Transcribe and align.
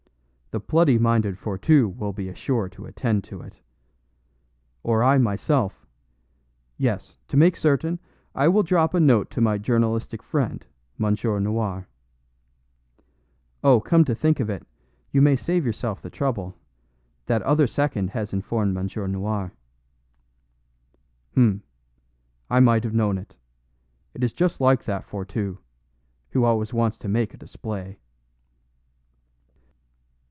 The 0.53 0.59
bloody 0.59 0.99
minded 0.99 1.37
Fourtou 1.37 1.95
will 1.95 2.11
be 2.11 2.33
sure 2.33 2.67
to 2.67 2.85
attend 2.85 3.23
to 3.23 3.39
it. 3.39 3.61
Or 4.83 5.01
I 5.01 5.17
myself 5.17 5.85
yes, 6.77 7.17
to 7.29 7.37
make 7.37 7.55
certain, 7.55 7.99
I 8.35 8.49
will 8.49 8.61
drop 8.61 8.93
a 8.93 8.99
note 8.99 9.29
to 9.29 9.39
my 9.39 9.57
journalistic 9.57 10.21
friend, 10.21 10.65
M. 11.01 11.15
Noir" 11.41 11.87
"Oh, 13.63 13.79
come 13.79 14.03
to 14.03 14.13
think 14.13 14.41
of 14.41 14.49
it, 14.49 14.67
you 15.13 15.21
may 15.21 15.37
save 15.37 15.65
yourself 15.65 16.01
the 16.01 16.09
trouble; 16.09 16.57
that 17.27 17.41
other 17.43 17.65
second 17.65 18.09
has 18.09 18.33
informed 18.33 18.75
M. 18.77 18.87
Noir." 19.09 19.53
"H'm! 21.31 21.63
I 22.49 22.59
might 22.59 22.83
have 22.83 22.93
known 22.93 23.17
it. 23.17 23.35
It 24.13 24.21
is 24.21 24.33
just 24.33 24.59
like 24.59 24.83
that 24.83 25.05
Fourtou, 25.07 25.59
who 26.31 26.43
always 26.43 26.73
wants 26.73 26.97
to 26.97 27.07
make 27.07 27.33
a 27.33 27.37
display." 27.37 27.99